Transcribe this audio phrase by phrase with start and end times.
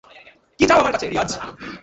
[0.59, 1.29] কী চাও আমার কাছে, রিয়াজ?